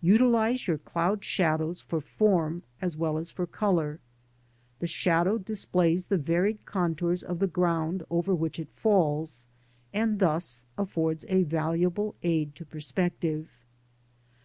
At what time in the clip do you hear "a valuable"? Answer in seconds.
11.28-12.14